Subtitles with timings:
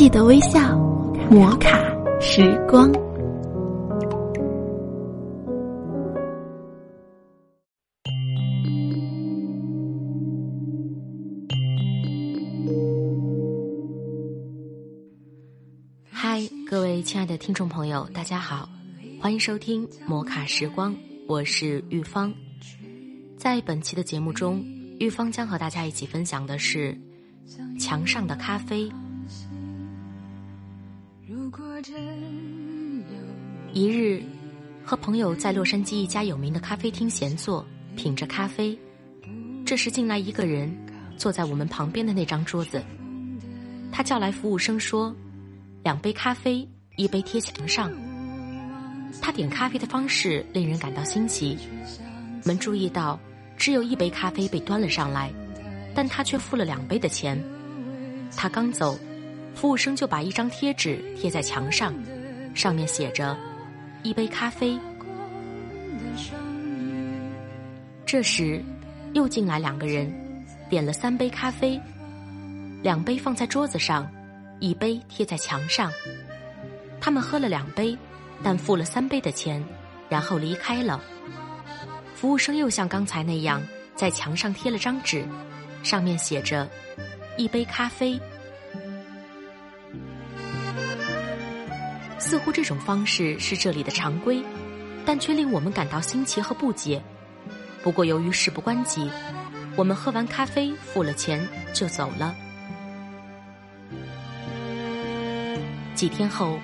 [0.00, 0.78] 记得微笑，
[1.30, 1.78] 摩卡
[2.22, 2.90] 时光。
[16.10, 18.66] 嗨，各位亲爱的听众朋友，大家好，
[19.20, 20.96] 欢迎收听摩卡时光，
[21.28, 22.32] 我是玉芳。
[23.36, 24.64] 在本期的节目中，
[24.98, 26.98] 玉芳将和大家一起分享的是
[27.78, 28.90] 墙上的咖啡。
[33.72, 34.20] 一日，
[34.84, 38.76] 和朋友在洛杉矶一家有名的咖啡厅闲坐，品着咖啡。
[39.64, 40.76] 这时进来一个人，
[41.16, 42.82] 坐在我们旁边的那张桌子。
[43.92, 45.14] 他叫来服务生说
[45.84, 47.92] ：“两杯咖啡，一杯贴墙上。”
[49.22, 51.56] 他点咖啡的方式令人感到新奇。
[52.42, 53.16] 我们注意到，
[53.56, 55.32] 只有一杯咖啡被端了上来，
[55.94, 57.40] 但他却付了两杯的钱。
[58.36, 58.98] 他刚走。
[59.54, 61.94] 服务生就把一张贴纸贴在墙上，
[62.54, 63.36] 上面写着
[64.02, 64.78] “一杯咖啡”。
[68.06, 68.62] 这时，
[69.12, 70.12] 又进来两个人，
[70.68, 71.80] 点了三杯咖啡，
[72.82, 74.10] 两杯放在桌子上，
[74.60, 75.92] 一杯贴在墙上。
[77.00, 77.96] 他们喝了两杯，
[78.42, 79.62] 但付了三杯的钱，
[80.08, 81.00] 然后离开了。
[82.14, 83.62] 服务生又像刚才那样，
[83.94, 85.24] 在墙上贴了张纸，
[85.82, 86.68] 上面写着
[87.36, 88.18] “一杯咖啡”。
[92.20, 94.40] 似乎这种方式是这里的常规，
[95.06, 97.02] 但却令我们感到新奇和不解。
[97.82, 99.10] 不过由于事不关己，
[99.74, 102.34] 我们喝完咖啡付了钱就走了。
[105.94, 106.58] 几天后，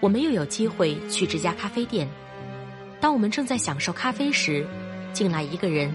[0.00, 2.08] 我们又有机会去这家咖啡店。
[3.00, 4.66] 当我们正在享受咖啡时，
[5.12, 5.94] 进来一个人。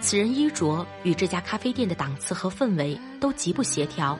[0.00, 4.18] 此人衣着与这家咖啡店的档次和氛围都极不协调，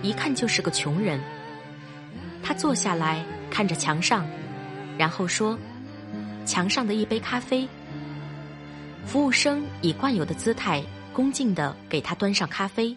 [0.00, 1.20] 一看就是个穷人。
[2.42, 4.26] 他坐下来看着墙上，
[4.98, 5.58] 然后说
[6.44, 7.68] ：“墙上的一杯咖啡。”
[9.06, 10.82] 服务生以惯有的姿态
[11.12, 12.96] 恭敬地给他端上咖啡。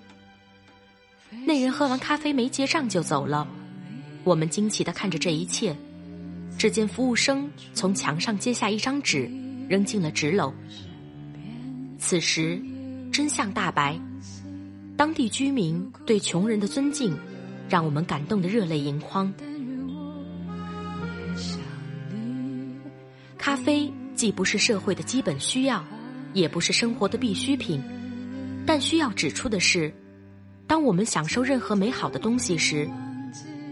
[1.46, 3.48] 那人喝完咖啡没结账就走了。
[4.24, 5.76] 我们惊奇地看着这一切，
[6.58, 9.30] 只见服务生从墙上揭下一张纸，
[9.68, 10.52] 扔进了纸篓。
[12.00, 12.62] 此时，
[13.12, 14.00] 真相大白：
[14.96, 17.18] 当地居民对穷人的尊敬。
[17.70, 19.34] 让我们感动的热泪盈眶。
[23.38, 25.84] 咖啡既不是社会的基本需要，
[26.34, 27.82] 也不是生活的必需品，
[28.66, 29.94] 但需要指出的是，
[30.66, 32.90] 当我们享受任何美好的东西时，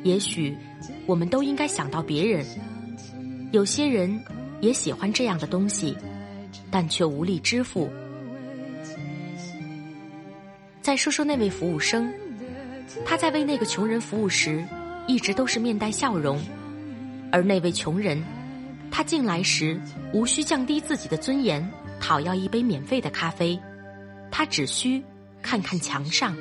[0.03, 0.55] 也许
[1.07, 2.45] 我们都应该想到别人。
[3.51, 4.23] 有些人
[4.61, 5.95] 也喜欢这样的东西，
[6.69, 7.89] 但却无力支付。
[10.81, 12.13] 再说说那位服务生。
[13.05, 14.65] 他在为那个穷人服务时，
[15.07, 16.41] 一直都是面带笑容，
[17.31, 18.23] 而那位穷人，
[18.89, 19.79] 他进来时
[20.13, 21.69] 无需降低自己的尊严，
[21.99, 23.59] 讨要一杯免费的咖啡，
[24.31, 25.03] 他只需
[25.41, 26.35] 看看墙上。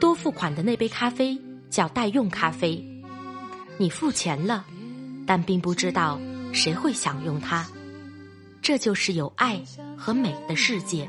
[0.00, 1.38] 多付款的那杯咖啡
[1.70, 2.84] 叫代用咖啡，
[3.76, 4.64] 你付钱了，
[5.26, 6.18] 但并不知道
[6.52, 7.66] 谁会享用它，
[8.62, 9.60] 这就是有爱
[9.96, 11.08] 和美的世界。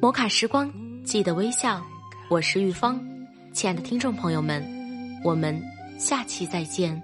[0.00, 0.72] 摩卡时光，
[1.02, 1.84] 记得微笑。
[2.28, 3.04] 我是玉芳，
[3.52, 4.64] 亲爱的听众朋友们，
[5.24, 5.60] 我们
[5.98, 7.02] 下期再见。